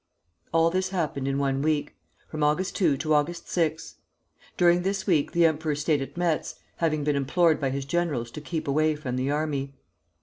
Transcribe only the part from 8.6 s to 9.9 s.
away from the army.